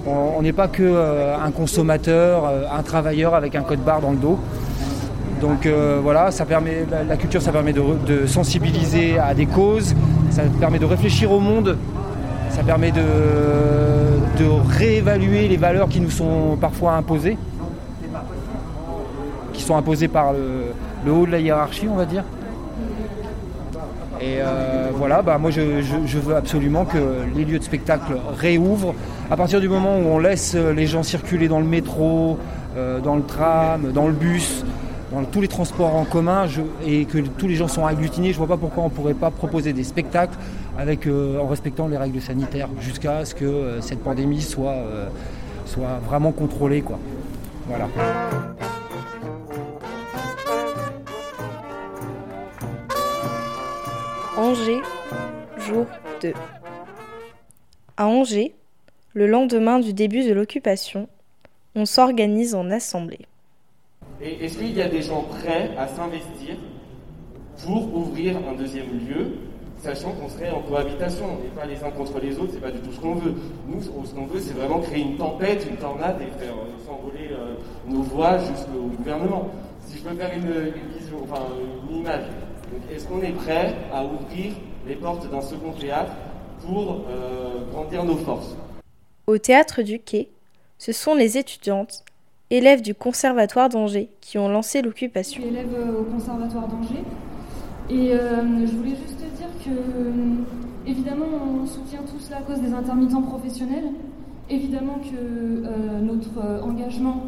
On 0.07 0.43
n'est 0.43 0.53
pas 0.53 0.67
que 0.67 1.35
un 1.43 1.49
consommateur, 1.49 2.45
un 2.71 2.83
travailleur 2.83 3.33
avec 3.33 3.55
un 3.55 3.63
code 3.63 3.79
barre 3.79 4.01
dans 4.01 4.11
le 4.11 4.17
dos. 4.17 4.39
Donc 5.45 5.67
euh, 5.67 5.99
voilà, 6.01 6.31
ça 6.31 6.43
permet, 6.43 6.87
la, 7.07 7.17
culture, 7.17 7.39
ça 7.39 7.51
permet 7.51 7.71
de, 7.71 8.25
sensibiliser 8.25 9.19
à 9.19 9.35
des 9.35 9.45
causes, 9.45 9.93
ça 10.31 10.41
permet 10.59 10.79
de 10.79 10.85
réfléchir 10.85 11.31
au 11.31 11.39
monde, 11.39 11.77
ça 12.49 12.63
permet 12.63 12.91
de, 12.91 13.03
réévaluer 14.67 15.47
les 15.47 15.57
valeurs 15.57 15.87
qui 15.87 15.99
nous 16.01 16.09
sont 16.09 16.57
parfois 16.59 16.93
imposées, 16.93 17.37
qui 19.53 19.61
sont 19.61 19.77
imposées 19.77 20.07
par 20.07 20.33
le, 20.33 21.11
haut 21.11 21.27
de 21.27 21.31
la 21.31 21.39
hiérarchie, 21.39 21.87
on 21.87 21.95
va 21.95 22.05
dire. 22.05 22.23
Et 24.19 24.39
euh, 24.39 24.89
voilà, 24.95 25.21
bah, 25.21 25.37
moi 25.37 25.51
je, 25.51 25.61
veux 25.61 26.35
absolument 26.35 26.85
que 26.85 26.97
les 27.35 27.45
lieux 27.45 27.59
de 27.59 27.63
spectacle 27.63 28.13
réouvrent. 28.35 28.95
À 29.29 29.37
partir 29.37 29.61
du 29.61 29.69
moment 29.69 29.95
où 29.99 30.07
on 30.07 30.17
laisse 30.17 30.55
les 30.55 30.87
gens 30.87 31.03
circuler 31.03 31.47
dans 31.47 31.59
le 31.59 31.67
métro, 31.67 32.39
euh, 32.77 32.99
dans 32.99 33.15
le 33.15 33.21
tram, 33.21 33.91
dans 33.91 34.07
le 34.07 34.13
bus, 34.13 34.65
tous 35.23 35.41
les 35.41 35.47
transports 35.47 35.95
en 35.95 36.05
commun 36.05 36.47
et 36.85 37.05
que 37.05 37.19
tous 37.19 37.47
les 37.47 37.55
gens 37.55 37.67
sont 37.67 37.85
agglutinés, 37.85 38.33
je 38.33 38.39
ne 38.39 38.45
vois 38.45 38.55
pas 38.55 38.57
pourquoi 38.57 38.83
on 38.83 38.89
ne 38.89 38.93
pourrait 38.93 39.13
pas 39.13 39.31
proposer 39.31 39.73
des 39.73 39.83
spectacles 39.83 40.37
avec, 40.77 41.07
euh, 41.07 41.39
en 41.39 41.47
respectant 41.47 41.87
les 41.87 41.97
règles 41.97 42.21
sanitaires 42.21 42.69
jusqu'à 42.81 43.23
ce 43.25 43.33
que 43.33 43.45
euh, 43.45 43.81
cette 43.81 43.99
pandémie 43.99 44.41
soit, 44.41 44.73
euh, 44.73 45.07
soit 45.65 45.99
vraiment 46.05 46.31
contrôlée. 46.31 46.81
Quoi. 46.81 46.99
Voilà. 47.67 47.87
Angers, 54.37 54.81
jour 55.57 55.85
2. 56.21 56.33
À 57.97 58.07
Angers, 58.07 58.53
le 59.13 59.27
lendemain 59.27 59.79
du 59.79 59.93
début 59.93 60.27
de 60.27 60.33
l'occupation, 60.33 61.07
on 61.73 61.85
s'organise 61.85 62.53
en 62.53 62.69
assemblée. 62.69 63.27
Et 64.21 64.45
est-ce 64.45 64.57
qu'il 64.57 64.75
y 64.75 64.81
a 64.81 64.87
des 64.87 65.01
gens 65.01 65.23
prêts 65.23 65.71
à 65.77 65.87
s'investir 65.87 66.55
pour 67.63 67.93
ouvrir 67.95 68.37
un 68.49 68.53
deuxième 68.53 68.87
lieu, 69.07 69.37
sachant 69.77 70.11
qu'on 70.11 70.29
serait 70.29 70.51
en 70.51 70.61
cohabitation, 70.61 71.25
on 71.25 71.43
n'est 71.43 71.49
pas 71.49 71.65
les 71.65 71.83
uns 71.83 71.91
contre 71.91 72.19
les 72.19 72.37
autres, 72.37 72.51
c'est 72.53 72.61
pas 72.61 72.71
du 72.71 72.79
tout 72.79 72.91
ce 72.91 72.99
qu'on 72.99 73.15
veut. 73.15 73.33
Nous, 73.67 73.81
ce 73.81 73.89
qu'on 73.89 74.25
veut, 74.25 74.39
c'est 74.39 74.53
vraiment 74.53 74.79
créer 74.79 75.01
une 75.01 75.17
tempête, 75.17 75.65
une 75.69 75.77
tornade 75.77 76.17
et 76.21 76.43
faire 76.43 76.53
euh, 76.53 76.85
s'envoler 76.85 77.29
euh, 77.31 77.55
nos 77.87 78.01
voix 78.03 78.37
jusqu'au 78.39 78.87
gouvernement. 78.97 79.49
Si 79.81 79.97
je 79.97 80.03
peux 80.03 80.15
faire 80.15 80.31
une, 80.33 80.97
vision, 80.97 81.17
enfin 81.23 81.43
une 81.89 81.97
image, 81.97 82.25
est-ce 82.91 83.07
qu'on 83.07 83.21
est 83.21 83.33
prêt 83.33 83.75
à 83.93 84.03
ouvrir 84.03 84.53
les 84.87 84.95
portes 84.95 85.29
d'un 85.29 85.41
second 85.41 85.71
théâtre 85.71 86.13
pour 86.65 87.03
euh, 87.09 87.65
grandir 87.71 88.03
nos 88.03 88.17
forces? 88.17 88.55
Au 89.27 89.37
théâtre 89.37 89.81
du 89.81 89.99
Quai, 89.99 90.29
ce 90.77 90.91
sont 90.91 91.15
les 91.15 91.37
étudiantes 91.37 92.03
élèves 92.51 92.81
du 92.81 92.93
Conservatoire 92.93 93.69
d'Angers 93.69 94.09
qui 94.21 94.37
ont 94.37 94.49
lancé 94.49 94.81
l'occupation. 94.81 95.41
Je 95.41 95.47
suis 95.47 95.55
élève 95.55 95.73
euh, 95.75 96.01
au 96.01 96.03
Conservatoire 96.03 96.67
d'Angers 96.67 97.03
et 97.89 98.13
euh, 98.13 98.65
je 98.65 98.71
voulais 98.75 98.95
juste 98.95 99.17
te 99.17 99.37
dire 99.37 99.49
que, 99.63 99.69
euh, 99.69 100.11
évidemment, 100.87 101.25
on 101.63 101.65
soutient 101.65 102.01
tous 102.01 102.29
la 102.29 102.41
cause 102.41 102.61
des 102.61 102.73
intermittents 102.73 103.21
professionnels. 103.21 103.89
Évidemment 104.47 104.99
que 104.99 106.01
notre 106.03 106.63
engagement 106.63 107.23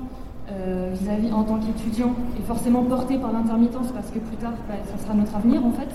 vis-à-vis 0.93 1.31
en 1.31 1.43
tant 1.43 1.57
qu'étudiant 1.57 2.13
est 2.37 2.45
forcément 2.45 2.83
porté 2.83 3.17
par 3.17 3.33
l'intermittence 3.33 3.87
parce 3.91 4.11
que 4.11 4.19
plus 4.19 4.37
tard, 4.37 4.53
bah, 4.69 4.75
ça 4.85 5.03
sera 5.03 5.15
notre 5.15 5.35
avenir 5.35 5.65
en 5.65 5.71
fait. 5.71 5.89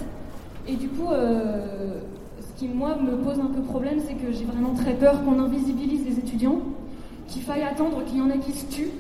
Et 0.67 0.75
du 0.75 0.89
coup, 0.89 1.07
ce 1.13 2.59
qui 2.59 2.67
moi 2.67 2.97
me 2.97 3.19
pose 3.19 3.39
un 3.39 3.55
peu 3.55 3.61
problème, 3.61 4.01
c'est 4.05 4.15
que 4.15 4.33
j'ai 4.33 4.45
vraiment 4.45 4.75
très 4.75 4.95
peur 4.95 5.23
qu'on 5.23 5.39
invisibilise 5.39 6.05
les 6.05 6.19
étudiants, 6.19 6.59
qu'il 7.29 7.43
faille 7.43 7.63
attendre 7.63 8.05
qu'il 8.05 8.19
y 8.19 8.21
en 8.21 8.29
ait 8.29 8.39
qui 8.39 8.51
se 8.51 8.67
tuent 8.67 8.91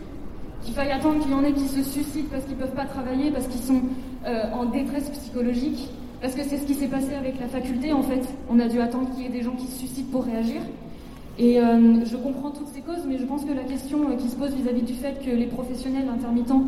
qu'il 0.63 0.75
faille 0.75 0.91
attendre 0.91 1.21
qu'il 1.21 1.31
y 1.31 1.35
en 1.35 1.45
ait 1.45 1.53
qui 1.53 1.69
se 1.69 1.83
suicident 1.83 2.29
parce 2.31 2.45
qu'ils 2.45 2.57
ne 2.57 2.61
peuvent 2.61 2.75
pas 2.75 2.85
travailler, 2.85 3.31
parce 3.31 3.47
qu'ils 3.47 3.61
sont 3.63 3.83
euh, 4.27 4.53
en 4.53 4.67
détresse 4.67 5.11
psychologique, 5.11 5.89
parce 6.21 6.35
que 6.35 6.43
c'est 6.45 6.59
ce 6.59 6.65
qui 6.65 6.75
s'est 6.75 6.89
passé 6.89 7.15
avec 7.15 7.41
la 7.41 7.49
faculté 7.49 7.93
en 7.93 8.03
fait. 8.03 8.23
On 8.49 8.59
a 8.61 8.69
dû 8.69 8.81
attendre 8.81 9.11
qu'il 9.11 9.25
y 9.25 9.27
ait 9.27 9.31
des 9.31 9.43
gens 9.43 9.57
qui 9.57 9.67
se 9.67 9.79
suicident 9.79 10.09
pour 10.11 10.25
réagir. 10.25 10.61
Et 11.39 11.59
euh, 11.59 12.05
je 12.05 12.17
comprends 12.17 12.51
toutes 12.51 12.69
ces 12.69 12.83
causes, 12.83 13.05
mais 13.09 13.19
je 13.19 13.25
pense 13.25 13.45
que 13.45 13.53
la 13.53 13.65
question 13.65 14.11
euh, 14.11 14.17
qui 14.17 14.29
se 14.29 14.37
pose 14.37 14.55
vis-à-vis 14.55 14.83
du 14.83 14.95
fait 14.95 15.25
que 15.25 15.31
les 15.31 15.47
professionnels 15.47 16.09
intermittents 16.09 16.65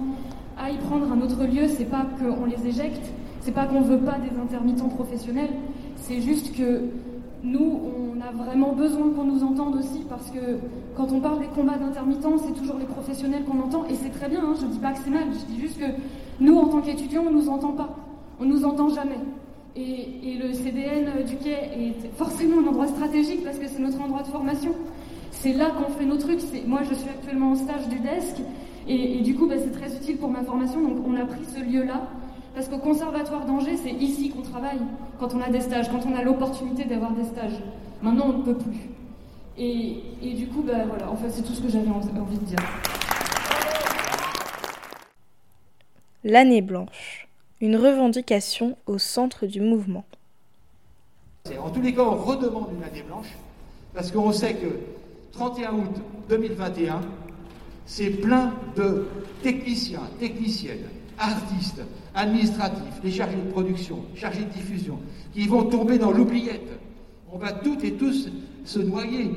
aillent 0.59 0.79
prendre 0.79 1.11
un 1.13 1.21
autre 1.21 1.45
lieu, 1.45 1.69
c'est 1.69 1.85
pas 1.85 2.07
qu'on 2.19 2.47
les 2.47 2.67
éjecte, 2.67 3.03
c'est 3.41 3.53
pas 3.53 3.67
qu'on 3.67 3.83
veut 3.83 3.99
pas 3.99 4.17
des 4.19 4.39
intermittents 4.41 4.89
professionnels, 4.89 5.51
c'est 5.97 6.21
juste 6.21 6.57
que 6.57 6.81
nous, 7.43 7.81
on 7.85 8.14
a 8.25 8.33
vraiment 8.33 8.73
besoin 8.73 9.11
qu'on 9.11 9.25
nous 9.25 9.43
entende 9.45 9.77
aussi 9.77 10.01
parce 10.09 10.31
que 10.31 10.59
quand 10.97 11.13
on 11.13 11.21
parle 11.21 11.41
des 11.41 11.47
combats 11.47 11.77
d'intermittents, 11.77 12.39
c'est 12.39 12.53
toujours 12.53 12.77
les 12.79 12.87
professionnels 12.87 13.45
qu'on 13.45 13.61
entend 13.61 13.85
et 13.87 13.95
c'est 13.95 14.11
très 14.11 14.29
bien, 14.29 14.41
hein, 14.41 14.55
je 14.59 14.67
ne 14.67 14.71
dis 14.71 14.79
pas 14.79 14.93
que 14.93 14.99
c'est 15.05 15.11
mal, 15.11 15.25
je 15.33 15.53
dis 15.53 15.61
juste 15.61 15.79
que 15.79 15.85
nous, 16.41 16.57
en 16.57 16.69
tant 16.69 16.81
qu'étudiants, 16.81 17.25
on 17.27 17.31
ne 17.31 17.37
nous 17.37 17.49
entend 17.49 17.73
pas, 17.73 17.97
on 18.41 18.45
ne 18.45 18.53
nous 18.53 18.65
entend 18.65 18.89
jamais. 18.89 19.19
Et, 19.77 20.39
le 20.41 20.53
CDN 20.53 21.25
du 21.27 21.37
Quai 21.37 21.53
est 21.53 22.17
forcément 22.17 22.61
un 22.61 22.69
endroit 22.69 22.87
stratégique 22.89 23.45
parce 23.45 23.59
que 23.59 23.67
c'est 23.67 23.79
notre 23.79 24.01
endroit 24.01 24.23
de 24.23 24.29
formation. 24.29 24.73
C'est 25.31 25.53
là 25.53 25.71
qu'on 25.71 25.91
fait 25.93 26.05
nos 26.05 26.17
trucs. 26.17 26.41
Moi, 26.67 26.81
je 26.89 26.95
suis 26.95 27.09
actuellement 27.09 27.53
en 27.53 27.57
stage 27.57 27.89
du 27.89 27.99
desk 27.99 28.37
et, 28.89 29.21
du 29.21 29.35
coup, 29.35 29.47
bah, 29.47 29.55
c'est 29.59 29.73
très 29.73 29.95
utile 29.97 30.19
pour 30.19 30.29
ma 30.29 30.43
formation. 30.43 30.83
Donc, 30.83 30.99
on 31.07 31.17
a 31.17 31.25
pris 31.25 31.45
ce 31.55 31.61
lieu-là 31.61 32.09
Parce 32.55 32.69
qu'au 32.69 32.79
Conservatoire 32.79 33.45
d'Angers, 33.47 33.77
c'est 33.77 33.91
ici 33.91 34.31
qu'on 34.31 34.43
travaille, 34.43 34.79
quand 35.19 35.35
on 35.35 35.41
a 35.41 35.51
des 35.51 35.61
stages, 35.61 35.91
quand 35.91 36.07
on 36.07 36.15
a 36.15 36.23
l'opportunité 36.23 36.85
d'avoir 36.85 37.13
des 37.13 37.25
stages. 37.25 37.59
Maintenant, 38.01 38.27
on 38.29 38.39
ne 38.39 38.43
peut 38.45 38.57
plus. 38.57 38.91
Et, 39.59 39.99
et 40.23 40.35
du 40.35 40.47
coup, 40.47 40.63
bah, 40.63 40.85
voilà, 40.87 41.11
en 41.11 41.17
fait, 41.17 41.31
c'est 41.31 41.43
tout 41.43 41.53
ce 41.53 41.61
que 41.61 41.69
j'avais 41.69 41.91
envie 41.91 42.39
de 42.39 42.45
dire. 42.45 42.59
L'année 46.23 46.63
blanche, 46.63 47.29
une 47.61 47.77
revendication 47.77 48.77
au 48.87 48.99
centre 48.99 49.47
du 49.47 49.61
mouvement. 49.61 50.05
En 51.61 51.71
tous 51.71 51.83
les 51.83 51.93
cas, 51.93 52.03
on 52.03 52.15
redemande 52.15 52.69
une 52.77 52.85
année 52.85 53.03
blanche, 53.03 53.37
parce 53.95 54.13
qu'on 54.13 54.33
sait 54.33 54.55
que 54.55 54.79
31 55.33 55.73
août 55.75 55.91
2021, 56.29 57.01
c'est 57.85 58.11
plein 58.11 58.55
de 58.77 59.09
techniciens, 59.43 60.09
techniciennes, 60.19 60.89
artistes, 61.19 61.83
administratifs, 62.15 63.01
les 63.03 63.11
chargés 63.11 63.37
de 63.37 63.51
production, 63.51 64.05
chargés 64.15 64.45
de 64.45 64.51
diffusion, 64.51 64.99
qui 65.33 65.47
vont 65.47 65.65
tomber 65.65 65.99
dans 65.99 66.13
l'oubliette. 66.13 66.81
On 67.33 67.39
va 67.39 67.53
toutes 67.53 67.85
et 67.85 67.93
tous 67.93 68.29
se 68.65 68.79
noyer. 68.79 69.31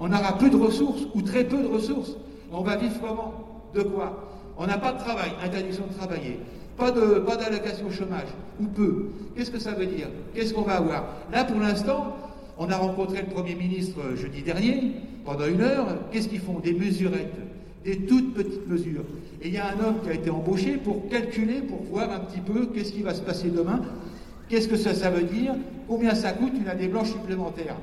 On 0.00 0.12
aura 0.12 0.36
peu 0.36 0.50
de 0.50 0.56
ressources 0.56 1.06
ou 1.14 1.22
très 1.22 1.44
peu 1.44 1.62
de 1.62 1.68
ressources. 1.68 2.16
On 2.52 2.62
va 2.62 2.76
vivre 2.76 2.94
comment? 3.00 3.32
De 3.74 3.82
quoi? 3.82 4.28
On 4.58 4.66
n'a 4.66 4.78
pas 4.78 4.92
de 4.92 4.98
travail, 4.98 5.30
interdiction 5.42 5.84
de 5.86 5.94
travailler. 5.94 6.40
Pas 6.76 6.90
de 6.90 7.20
pas 7.20 7.36
d'allocation 7.36 7.90
chômage, 7.90 8.28
ou 8.60 8.66
peu. 8.66 9.06
Qu'est-ce 9.34 9.50
que 9.50 9.58
ça 9.58 9.72
veut 9.72 9.86
dire? 9.86 10.08
Qu'est-ce 10.34 10.52
qu'on 10.52 10.62
va 10.62 10.76
avoir? 10.76 11.06
Là, 11.32 11.44
pour 11.44 11.58
l'instant, 11.58 12.16
on 12.58 12.68
a 12.68 12.76
rencontré 12.76 13.22
le 13.22 13.28
Premier 13.28 13.54
ministre 13.54 13.98
jeudi 14.14 14.42
dernier, 14.42 14.92
pendant 15.24 15.46
une 15.46 15.62
heure. 15.62 15.86
Qu'est-ce 16.10 16.28
qu'ils 16.28 16.40
font? 16.40 16.58
Des 16.58 16.74
mesurettes, 16.74 17.34
des 17.86 17.98
toutes 17.98 18.34
petites 18.34 18.66
mesures. 18.66 19.04
Et 19.40 19.48
il 19.48 19.54
y 19.54 19.58
a 19.58 19.68
un 19.68 19.84
homme 19.84 20.00
qui 20.02 20.10
a 20.10 20.14
été 20.14 20.28
embauché 20.28 20.76
pour 20.76 21.08
calculer, 21.08 21.60
pour 21.60 21.82
voir 21.84 22.10
un 22.10 22.18
petit 22.18 22.40
peu 22.40 22.66
qu'est-ce 22.66 22.92
qui 22.92 23.02
va 23.02 23.14
se 23.14 23.22
passer 23.22 23.48
demain. 23.48 23.80
Qu'est-ce 24.48 24.68
que 24.68 24.76
ça, 24.76 24.92
ça 24.92 25.08
veut 25.08 25.22
dire? 25.22 25.54
Combien 25.86 26.14
ça 26.14 26.32
coûte 26.32 26.52
une 26.60 26.68
année 26.68 26.88
blanche 26.88 27.12
supplémentaire? 27.12 27.76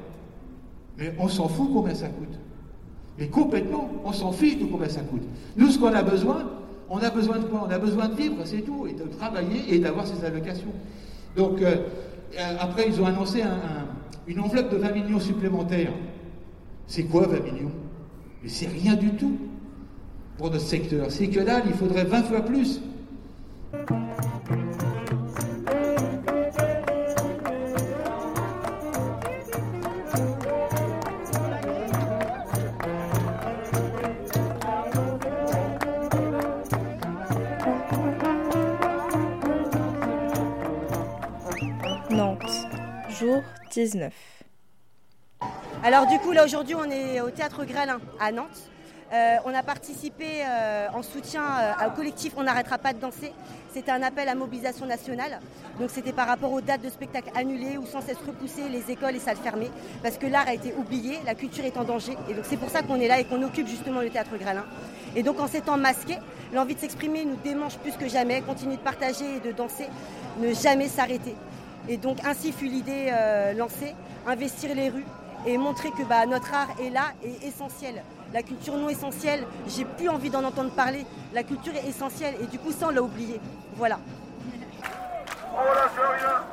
Mais 0.97 1.13
on 1.17 1.29
s'en 1.29 1.47
fout 1.47 1.69
combien 1.73 1.95
ça 1.95 2.07
coûte. 2.07 2.37
Mais 3.17 3.27
complètement, 3.27 3.89
on 4.03 4.11
s'en 4.11 4.33
fiche 4.33 4.59
de 4.59 4.65
combien 4.65 4.89
ça 4.89 5.01
coûte. 5.01 5.23
Nous, 5.55 5.69
ce 5.69 5.79
qu'on 5.79 5.93
a 5.93 6.03
besoin, 6.03 6.51
on 6.89 6.97
a 6.97 7.09
besoin 7.09 7.39
de 7.39 7.45
quoi? 7.45 7.65
On 7.65 7.71
a 7.71 7.79
besoin 7.79 8.09
de 8.09 8.15
vivre, 8.15 8.35
c'est 8.43 8.61
tout, 8.61 8.85
et 8.87 8.93
de 8.93 9.03
travailler 9.17 9.73
et 9.73 9.79
d'avoir 9.79 10.05
ses 10.05 10.25
allocations. 10.25 10.73
Donc, 11.37 11.61
euh, 11.61 11.77
euh, 12.37 12.55
après, 12.59 12.87
ils 12.87 13.01
ont 13.01 13.05
annoncé 13.05 13.41
une 14.27 14.39
enveloppe 14.41 14.69
de 14.69 14.77
20 14.77 14.91
millions 14.91 15.19
supplémentaires. 15.19 15.93
C'est 16.87 17.03
quoi 17.03 17.25
20 17.27 17.39
millions? 17.39 17.71
Mais 18.41 18.49
c'est 18.49 18.67
rien 18.67 18.95
du 18.95 19.11
tout 19.11 19.37
pour 20.37 20.49
notre 20.49 20.65
secteur. 20.65 21.11
C'est 21.11 21.27
que 21.27 21.39
dalle, 21.39 21.63
il 21.67 21.73
faudrait 21.73 22.05
20 22.05 22.23
fois 22.23 22.41
plus. 22.41 22.81
Nantes, 42.09 42.39
jour 43.09 43.41
19. 43.71 44.13
Alors 45.83 46.07
du 46.07 46.17
coup, 46.19 46.31
là 46.31 46.45
aujourd'hui, 46.45 46.75
on 46.75 46.85
est 46.85 47.19
au 47.21 47.29
Théâtre 47.29 47.65
Gralin 47.65 47.99
à 48.19 48.31
Nantes. 48.31 48.69
Euh, 49.11 49.37
on 49.45 49.53
a 49.53 49.63
participé 49.63 50.25
euh, 50.45 50.87
en 50.93 51.03
soutien 51.03 51.43
euh, 51.43 51.87
au 51.87 51.91
collectif 51.91 52.33
On 52.37 52.43
n'arrêtera 52.43 52.77
pas 52.77 52.93
de 52.93 52.99
danser. 52.99 53.31
C'était 53.73 53.91
un 53.91 54.01
appel 54.01 54.29
à 54.29 54.35
mobilisation 54.35 54.85
nationale. 54.85 55.39
Donc 55.79 55.89
c'était 55.91 56.11
par 56.11 56.27
rapport 56.27 56.51
aux 56.51 56.61
dates 56.61 56.81
de 56.81 56.89
spectacles 56.89 57.31
annulées 57.35 57.77
ou 57.77 57.85
sans 57.85 58.01
cesse 58.01 58.17
repoussées, 58.25 58.69
les 58.69 58.91
écoles 58.91 59.15
et 59.15 59.19
salles 59.19 59.37
fermées. 59.37 59.71
Parce 60.01 60.17
que 60.17 60.27
l'art 60.27 60.47
a 60.47 60.53
été 60.53 60.73
oublié, 60.77 61.19
la 61.25 61.35
culture 61.35 61.65
est 61.65 61.77
en 61.77 61.83
danger. 61.83 62.15
Et 62.29 62.33
donc 62.33 62.45
c'est 62.47 62.57
pour 62.57 62.69
ça 62.69 62.81
qu'on 62.83 62.99
est 62.99 63.07
là 63.07 63.19
et 63.19 63.25
qu'on 63.25 63.41
occupe 63.41 63.67
justement 63.67 64.01
le 64.01 64.09
théâtre 64.09 64.37
Gralin. 64.37 64.65
Et 65.15 65.23
donc 65.23 65.39
en 65.39 65.47
s'étant 65.47 65.77
masqué, 65.77 66.17
l'envie 66.53 66.75
de 66.75 66.79
s'exprimer 66.79 67.25
nous 67.25 67.37
démange 67.43 67.77
plus 67.77 67.93
que 67.93 68.07
jamais. 68.07 68.41
Continuer 68.41 68.77
de 68.77 68.81
partager 68.81 69.37
et 69.37 69.39
de 69.39 69.51
danser, 69.51 69.87
ne 70.39 70.53
jamais 70.53 70.87
s'arrêter. 70.87 71.35
Et 71.89 71.97
donc 71.97 72.17
ainsi 72.25 72.51
fut 72.51 72.67
l'idée 72.67 73.11
lancée, 73.57 73.95
investir 74.27 74.73
les 74.75 74.89
rues 74.89 75.05
et 75.45 75.57
montrer 75.57 75.89
que 75.91 76.03
bah, 76.03 76.25
notre 76.25 76.53
art 76.53 76.69
est 76.79 76.89
là 76.89 77.11
et 77.23 77.47
essentiel 77.47 78.01
la 78.33 78.41
culture 78.41 78.75
non 78.75 78.89
essentielle, 78.89 79.45
j'ai 79.67 79.85
plus 79.85 80.09
envie 80.09 80.29
d'en 80.31 80.43
entendre 80.43 80.71
parler. 80.71 81.05
La 81.33 81.43
culture 81.43 81.73
est 81.75 81.87
essentielle 81.87 82.35
et 82.41 82.47
du 82.47 82.57
coup 82.57 82.71
ça 82.71 82.87
on 82.87 82.89
l'a 82.89 83.01
oublié. 83.01 83.39
Voilà. 83.75 83.99
On 85.53 85.63
lâche 85.63 85.91
rien, 86.19 86.43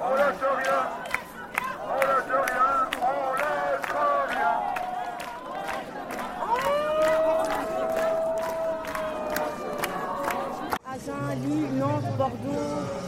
on 0.00 0.14
lâche 0.14 0.36
rien, 0.56 0.86
on 1.84 1.96
lâche 2.00 2.32
rien, 2.46 2.88
on 3.02 3.32
lâche 3.34 3.92
rien. 4.30 4.54
Agen, 10.94 11.34
Lille, 11.42 11.74
Nantes, 11.76 12.16
Bordeaux, 12.16 13.03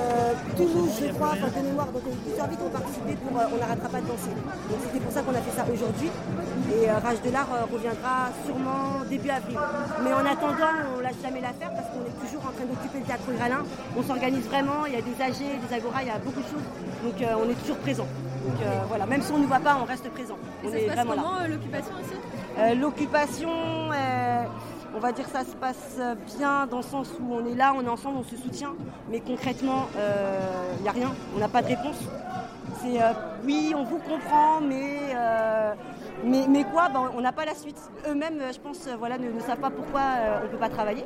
euh, 0.00 0.32
Toulouse, 0.56 0.90
je 1.00 1.12
crois, 1.12 1.32
enfin 1.36 1.48
de 1.60 1.66
mémoire, 1.66 1.86
donc 1.92 2.02
plusieurs 2.24 2.48
villes 2.48 2.64
ont 2.66 2.70
participé 2.70 3.12
pour 3.22 3.38
euh, 3.38 3.52
On 3.54 3.58
n'arrêtera 3.58 3.88
pas 3.88 4.00
de 4.00 4.06
danser. 4.06 4.32
Donc 4.68 4.78
c'était 4.84 5.00
pour 5.04 5.12
ça 5.12 5.20
qu'on 5.22 5.34
a 5.34 5.42
fait 5.46 5.56
ça 5.56 5.64
aujourd'hui. 5.72 6.10
Et 6.74 6.88
euh, 6.88 6.98
Rage 7.04 7.22
de 7.22 7.30
l'Art 7.30 7.48
euh, 7.52 7.64
reviendra 7.72 8.30
sûrement 8.46 9.04
début 9.08 9.30
avril. 9.30 9.58
Mais 10.04 10.12
en 10.12 10.24
attendant, 10.24 10.74
on 10.96 11.00
lâche 11.00 11.20
jamais 11.22 11.40
l'affaire 11.40 11.70
parce 11.76 11.88
qu'on 11.92 12.04
est 12.08 12.16
toujours 12.24 12.42
en 12.48 12.52
train 12.56 12.66
d'occuper 12.66 12.98
le 13.00 13.06
théâtre 13.06 13.28
Gralin. 13.36 13.62
On 13.96 14.02
s'organise 14.02 14.46
vraiment, 14.46 14.86
il 14.86 14.92
y 14.94 14.96
a 14.96 15.02
des 15.02 15.16
AG, 15.20 15.38
des 15.38 15.74
Agora, 15.74 16.02
il 16.02 16.08
y 16.08 16.10
a 16.10 16.18
beaucoup 16.18 16.40
de 16.40 16.50
choses. 16.50 16.66
Donc 17.04 17.16
euh, 17.20 17.40
on 17.42 17.48
est 17.50 17.58
toujours 17.60 17.78
présent. 17.78 18.06
Donc 18.46 18.58
euh, 18.62 18.80
voilà, 18.88 19.04
même 19.06 19.22
si 19.22 19.30
on 19.32 19.36
ne 19.36 19.42
nous 19.42 19.48
voit 19.48 19.60
pas, 19.60 19.76
on 19.80 19.84
reste 19.84 20.08
présent. 20.10 20.38
Et 20.64 20.66
on 20.66 20.70
ça 20.70 20.76
est 20.78 20.82
se 20.82 20.86
passe 20.86 20.96
vraiment 20.96 21.14
comment 21.14 21.40
euh, 21.44 21.48
l'occupation 21.48 21.92
Euh, 22.58 22.74
L'occupation, 22.74 23.50
euh, 23.92 24.44
on 24.94 24.98
va 24.98 25.12
dire 25.12 25.24
que 25.24 25.30
ça 25.30 25.44
se 25.44 25.56
passe 25.56 26.00
bien 26.36 26.66
dans 26.66 26.78
le 26.78 26.82
sens 26.82 27.08
où 27.20 27.34
on 27.34 27.46
est 27.46 27.54
là, 27.54 27.74
on 27.76 27.84
est 27.84 27.88
ensemble, 27.88 28.18
on 28.18 28.24
se 28.24 28.36
soutient, 28.36 28.74
mais 29.10 29.20
concrètement, 29.20 29.86
il 30.78 30.82
n'y 30.82 30.88
a 30.88 30.92
rien, 30.92 31.12
on 31.34 31.38
n'a 31.38 31.48
pas 31.48 31.62
de 31.62 31.68
réponse. 31.68 31.98
C'est 32.82 33.02
euh, 33.02 33.12
oui, 33.44 33.74
on 33.76 33.84
vous 33.84 33.98
comprend, 33.98 34.60
mais, 34.60 35.14
euh, 35.14 35.74
quoi 36.72 36.88
Ben, 36.88 37.10
On 37.16 37.20
n'a 37.20 37.32
pas 37.32 37.44
la 37.44 37.54
suite. 37.54 37.78
Eux-mêmes, 38.08 38.40
euh, 38.40 38.52
je 38.52 38.60
pense, 38.60 38.86
euh, 38.86 38.96
voilà, 38.98 39.18
ne, 39.18 39.38
savent 39.40 39.58
pas 39.58 39.70
pourquoi 39.70 40.00
euh, 40.00 40.38
on 40.40 40.44
ne 40.44 40.48
peut 40.48 40.56
pas 40.56 40.68
travailler. 40.68 41.04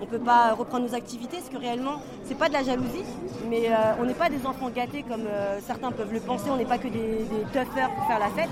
On 0.00 0.06
ne 0.06 0.10
peut 0.10 0.18
pas 0.18 0.54
reprendre 0.54 0.88
nos 0.88 0.94
activités, 0.94 1.36
parce 1.36 1.48
que 1.48 1.56
réellement, 1.56 2.00
c'est 2.24 2.36
pas 2.36 2.48
de 2.48 2.54
la 2.54 2.64
jalousie, 2.64 3.04
mais 3.48 3.68
euh, 3.68 3.94
on 4.00 4.04
n'est 4.04 4.14
pas 4.14 4.28
des 4.28 4.44
enfants 4.44 4.68
gâtés 4.70 5.04
comme 5.04 5.26
euh, 5.28 5.60
certains 5.60 5.92
peuvent 5.92 6.12
le 6.12 6.20
penser, 6.20 6.50
on 6.50 6.56
n'est 6.56 6.64
pas 6.64 6.78
que 6.78 6.88
des, 6.88 7.24
des 7.24 7.44
pour 7.52 8.06
faire 8.06 8.18
la 8.18 8.28
fête. 8.28 8.50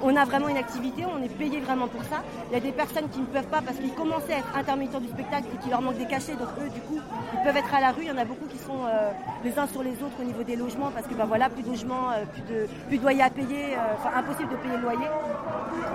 On 0.00 0.14
a 0.14 0.24
vraiment 0.24 0.48
une 0.48 0.56
activité, 0.56 1.04
on 1.04 1.22
est 1.22 1.28
payé 1.28 1.60
vraiment 1.60 1.88
pour 1.88 2.02
ça. 2.04 2.22
Il 2.50 2.54
y 2.54 2.56
a 2.56 2.60
des 2.60 2.70
personnes 2.70 3.08
qui 3.08 3.20
ne 3.20 3.26
peuvent 3.26 3.48
pas 3.48 3.60
parce 3.62 3.78
qu'ils 3.78 3.94
commençaient 3.94 4.34
à 4.34 4.38
être 4.38 4.56
intermittents 4.56 5.00
du 5.00 5.08
spectacle 5.08 5.46
et 5.52 5.58
qu'il 5.58 5.70
leur 5.70 5.82
manque 5.82 5.98
des 5.98 6.06
cachets, 6.06 6.36
donc 6.36 6.48
eux, 6.60 6.68
du 6.70 6.80
coup, 6.82 7.00
ils 7.34 7.42
peuvent 7.42 7.56
être 7.56 7.74
à 7.74 7.80
la 7.80 7.90
rue. 7.90 8.02
Il 8.02 8.08
y 8.08 8.10
en 8.12 8.16
a 8.18 8.24
beaucoup 8.24 8.46
qui 8.46 8.58
sont 8.58 8.86
euh, 8.86 9.10
les 9.42 9.58
uns 9.58 9.66
sur 9.66 9.82
les 9.82 9.94
autres 9.94 10.20
au 10.20 10.24
niveau 10.24 10.44
des 10.44 10.54
logements 10.54 10.90
parce 10.94 11.06
que 11.06 11.14
bah, 11.14 11.24
voilà, 11.26 11.48
plus 11.48 11.62
de 11.62 11.70
logements, 11.70 12.12
euh, 12.12 12.24
plus, 12.32 12.42
de, 12.42 12.68
plus 12.86 12.98
de 12.98 13.02
loyer 13.02 13.22
à 13.22 13.30
payer, 13.30 13.74
euh, 13.74 13.96
enfin 13.96 14.16
impossible 14.16 14.50
de 14.50 14.56
payer 14.56 14.76
le 14.76 14.82
loyer. 14.82 15.08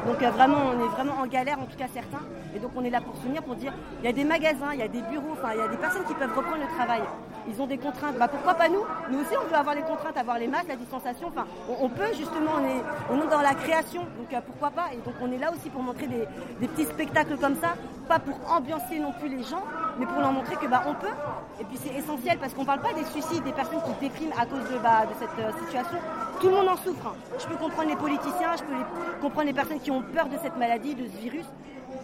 Donc 0.05 0.21
vraiment, 0.21 0.57
on 0.75 0.83
est 0.83 0.89
vraiment 0.89 1.21
en 1.21 1.27
galère, 1.27 1.59
en 1.59 1.65
tout 1.65 1.77
cas 1.77 1.87
certains. 1.93 2.23
Et 2.55 2.59
donc 2.59 2.71
on 2.75 2.83
est 2.83 2.89
là 2.89 2.99
pour 2.99 3.15
soutenir, 3.15 3.41
pour 3.41 3.55
dire, 3.55 3.73
il 4.01 4.05
y 4.05 4.09
a 4.09 4.13
des 4.13 4.25
magasins, 4.25 4.73
il 4.73 4.79
y 4.79 4.83
a 4.83 4.87
des 4.87 5.01
bureaux, 5.01 5.31
enfin 5.31 5.49
il 5.53 5.59
y 5.59 5.61
a 5.61 5.67
des 5.69 5.77
personnes 5.77 6.03
qui 6.05 6.13
peuvent 6.13 6.35
reprendre 6.35 6.61
le 6.61 6.75
travail. 6.75 7.01
Ils 7.47 7.61
ont 7.61 7.67
des 7.67 7.77
contraintes. 7.77 8.17
Bah 8.17 8.27
pourquoi 8.27 8.53
pas 8.53 8.69
nous? 8.69 8.83
Nous 9.11 9.19
aussi, 9.19 9.35
on 9.37 9.47
peut 9.47 9.55
avoir 9.55 9.75
les 9.75 9.81
contraintes, 9.81 10.17
avoir 10.17 10.37
les 10.37 10.47
masques, 10.47 10.67
la 10.69 10.75
distanciation. 10.75 11.27
Enfin, 11.27 11.45
on, 11.81 11.89
peut 11.89 12.07
justement, 12.15 12.51
on 12.59 12.65
est, 12.65 12.83
on 13.11 13.21
est 13.21 13.29
dans 13.29 13.41
la 13.41 13.53
création, 13.53 14.01
donc 14.01 14.33
euh, 14.33 14.39
pourquoi 14.45 14.71
pas? 14.71 14.93
Et 14.93 14.97
donc 14.97 15.15
on 15.21 15.31
est 15.31 15.37
là 15.37 15.51
aussi 15.51 15.69
pour 15.69 15.81
montrer 15.81 16.07
des, 16.07 16.27
des 16.59 16.67
petits 16.67 16.85
spectacles 16.85 17.37
comme 17.37 17.55
ça, 17.55 17.75
pas 18.07 18.19
pour 18.19 18.35
ambiancer 18.51 18.99
non 18.99 19.13
plus 19.19 19.29
les 19.29 19.43
gens, 19.43 19.63
mais 19.97 20.05
pour 20.05 20.19
leur 20.19 20.31
montrer 20.31 20.55
que 20.55 20.67
bah 20.67 20.83
on 20.87 20.93
peut. 20.93 21.15
Et 21.59 21.65
puis 21.65 21.77
c'est 21.83 21.93
essentiel 21.93 22.37
parce 22.39 22.53
qu'on 22.53 22.65
parle 22.65 22.81
pas 22.81 22.93
des 22.93 23.05
suicides, 23.05 23.43
des 23.43 23.51
personnes 23.51 23.81
qui 23.81 23.93
dépriment 23.99 24.33
à 24.39 24.45
cause 24.45 24.63
de, 24.71 24.77
bah, 24.79 25.05
de 25.05 25.13
cette 25.19 25.39
euh, 25.39 25.51
situation. 25.65 25.97
Tout 26.43 26.49
le 26.49 26.55
monde 26.55 26.67
en 26.67 26.75
souffre. 26.75 27.07
hein. 27.07 27.15
Je 27.39 27.45
peux 27.45 27.55
comprendre 27.55 27.87
les 27.87 27.95
politiciens, 27.95 28.57
je 28.57 28.63
peux 28.63 29.21
comprendre 29.21 29.47
les 29.47 29.53
personnes 29.53 29.79
qui 29.79 29.91
ont 29.91 30.01
peur 30.01 30.27
de 30.27 30.35
cette 30.43 30.57
maladie, 30.57 30.93
de 30.93 31.05
ce 31.05 31.17
virus. 31.17 31.45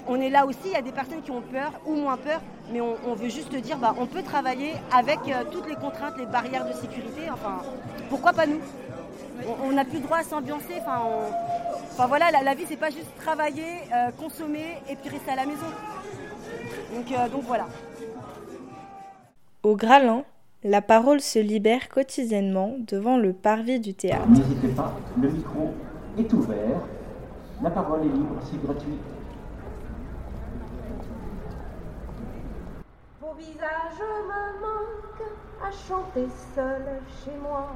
On 0.08 0.15
est 0.22 0.29
là 0.29 0.46
aussi, 0.46 0.60
il 0.67 0.72
y 0.72 0.75
a 0.77 0.81
des 0.81 0.93
personnes 0.93 1.22
qui 1.22 1.29
ont 1.31 1.41
peur 1.41 1.74
ou 1.86 1.96
moins 1.96 2.15
peur, 2.15 2.39
mais 2.72 2.79
on, 2.79 3.15
veut 3.15 3.27
juste 3.27 3.53
dire, 3.53 3.77
bah, 3.77 3.93
on 4.00 4.05
peut 4.05 4.24
travailler 4.24 4.75
avec 4.93 5.19
euh, 5.27 5.43
toutes 5.51 5.67
les 5.67 5.75
contraintes, 5.75 6.13
les 6.17 6.25
barrières 6.25 6.65
de 6.65 6.72
sécurité. 6.72 7.29
Enfin, 7.29 7.58
pourquoi 8.10 8.31
pas 8.31 8.46
nous? 8.46 8.62
On- 9.65 9.74
n'a 9.74 9.84
plus 9.84 9.98
le 9.98 10.03
droit 10.05 10.19
à 10.19 10.24
s'ambiancer. 10.24 10.75
Enfin, 10.79 11.01
on- 11.05 11.91
enfin 11.91 12.08
voilà, 12.08 12.31
la, 12.31 12.41
la 12.41 12.55
vie 12.55 12.63
c'est 12.65 12.77
pas 12.77 12.91
juste 12.91 13.13
travailler, 13.19 13.65
euh, 13.93 14.12
consommer 14.17 14.77
et 14.89 14.96
puis 14.96 15.10
rester 15.10 15.31
à 15.31 15.36
la 15.36 15.46
maison. 15.48 15.67
Donc, 16.96 17.12
euh, 17.12 17.27
voilà. 17.46 17.65
Au 19.63 19.75
Gralin, 19.75 20.24
la 20.63 20.82
parole 20.82 21.22
se 21.22 21.39
libère 21.39 21.88
quotidiennement 21.88 22.75
devant 22.80 23.18
le 23.18 23.32
parvis 23.32 23.80
du 23.80 23.94
théâtre. 23.94 24.28
N'hésitez 24.28 24.68
pas, 24.70 24.94
le 25.22 25.30
micro 25.30 25.74
est 26.18 26.34
ouvert. 26.34 26.82
La 27.63 27.70
parole 27.70 28.01
est 28.01 28.10
libre, 28.10 28.36
c'est 28.44 28.62
gratuit. 28.62 28.98
Pour 33.22 33.36
visage 33.36 34.00
me 34.00 34.62
manque 34.62 35.30
à 35.63 35.72
chanter 35.72 36.28
seul 36.54 36.82
chez 37.24 37.38
moi. 37.42 37.68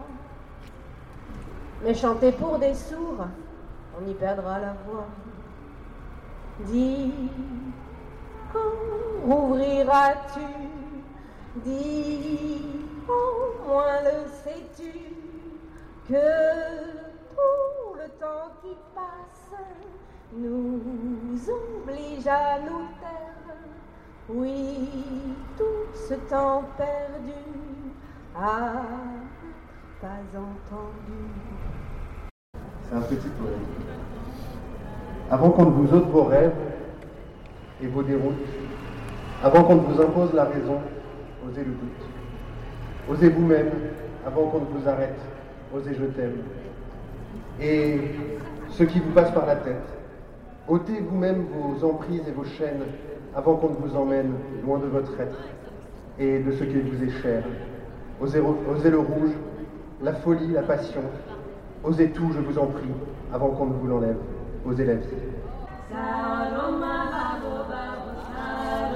Mais 1.84 1.94
chanter 1.94 2.34
pour 2.34 2.60
des 2.60 2.74
sourds, 2.74 3.28
on 3.98 4.10
y 4.10 4.14
perdra 4.14 4.60
la 4.60 4.76
voix. 4.86 5.08
Dis, 6.66 7.12
quand 8.52 9.34
ouvriras-tu 9.34 10.42
Dis, 11.56 12.66
au 13.08 13.68
moins 13.68 14.02
le 14.02 14.28
sais-tu 14.44 14.92
que 16.10 16.16
tout 17.30 17.94
le 17.96 18.10
temps 18.20 18.50
qui 18.64 18.76
passe 18.96 19.62
nous 20.36 20.82
oblige 21.48 22.26
à 22.26 22.60
nous 22.60 22.88
taire. 23.00 23.56
Oui, 24.30 24.90
tout 25.56 25.94
ce 25.94 26.16
temps 26.28 26.64
perdu 26.76 27.34
à 28.36 28.82
pas 30.02 30.08
entendu. 30.34 31.20
C'est 32.90 32.96
un 32.96 33.02
petit 33.02 33.28
poème. 33.28 33.60
Avant 35.30 35.52
qu'on 35.52 35.66
ne 35.66 35.70
vous 35.70 35.94
ôte 35.94 36.10
vos 36.10 36.24
rêves 36.24 36.56
et 37.80 37.86
vos 37.86 38.02
déroutes, 38.02 38.34
avant 39.44 39.64
qu'on 39.64 39.76
ne 39.76 39.82
vous 39.82 40.02
impose 40.02 40.34
la 40.34 40.46
raison, 40.46 40.80
osez 41.50 41.64
le 41.64 41.72
doute. 41.72 42.04
Osez 43.10 43.30
vous-même 43.30 43.72
avant 44.26 44.48
qu'on 44.48 44.60
ne 44.60 44.66
vous 44.66 44.88
arrête, 44.88 45.20
osez 45.76 45.94
je 45.94 46.06
t'aime. 46.06 46.38
Et 47.62 48.00
ce 48.70 48.84
qui 48.84 49.00
vous 49.00 49.12
passe 49.12 49.32
par 49.32 49.46
la 49.46 49.58
tête, 49.58 49.88
ôtez 50.68 51.00
vous-même 51.00 51.46
vos 51.54 51.86
emprises 51.88 52.24
et 52.28 52.32
vos 52.32 52.46
chaînes 52.46 52.84
avant 53.36 53.56
qu'on 53.56 53.70
ne 53.70 53.76
vous 53.76 53.96
emmène 53.96 54.34
loin 54.66 54.80
de 54.80 54.86
votre 54.86 55.20
être 55.20 55.40
et 56.20 56.40
de 56.40 56.52
ce 56.52 56.64
qui 56.64 56.80
vous 56.80 57.04
est 57.04 57.22
cher. 57.22 57.44
Osez, 58.22 58.40
le 58.40 59.00
rouge, 59.00 59.32
la 60.02 60.14
folie, 60.14 60.52
la 60.54 60.62
passion. 60.62 61.02
Osez 61.84 62.12
tout, 62.12 62.32
je 62.34 62.40
vous 62.40 62.58
en 62.58 62.68
prie, 62.68 62.92
avant 63.34 63.50
qu'on 63.50 63.66
ne 63.66 63.74
vous 63.74 63.88
l'enlève. 63.88 64.18
Osez 64.66 64.86
la 64.86 64.96
vie. 64.96 65.08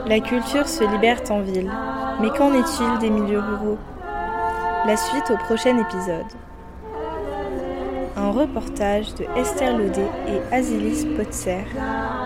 La 0.08 0.20
culture 0.22 0.68
se 0.68 0.90
libère 0.90 1.20
en 1.30 1.42
ville, 1.42 1.70
mais 2.20 2.30
qu'en 2.30 2.54
est-il 2.54 3.00
des 3.00 3.10
milieux 3.10 3.40
ruraux? 3.40 3.78
La 4.86 4.98
suite 4.98 5.30
au 5.32 5.38
prochain 5.38 5.78
épisode. 5.78 6.26
Un 8.16 8.32
reportage 8.32 9.14
de 9.16 9.26
Esther 9.36 9.78
Laudet 9.78 10.10
et 10.28 10.56
Azilis 10.56 11.06
Potser 11.16 11.64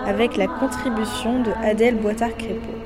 avec 0.06 0.36
la 0.36 0.46
contribution 0.46 1.42
de 1.42 1.50
Adèle 1.62 1.96
Boitard-Crépeau. 1.96 2.81